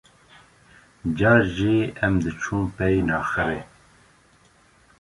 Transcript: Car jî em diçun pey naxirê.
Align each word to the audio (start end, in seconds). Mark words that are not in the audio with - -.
Car 1.17 1.41
jî 1.55 1.77
em 2.05 2.13
diçun 2.23 2.63
pey 2.75 2.95
naxirê. 3.07 3.61